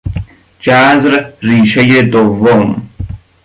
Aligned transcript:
جذر، 0.61 1.31
ریشهی 1.41 2.01
دوم 2.01 2.89